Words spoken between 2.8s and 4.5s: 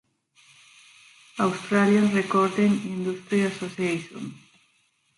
Industry Association.